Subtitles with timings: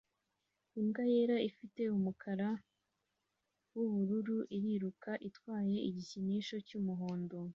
[0.79, 2.49] Imbwa yera ifite umukara
[3.75, 7.37] wubururu iriruka itwaye igikinisho cyumuhondo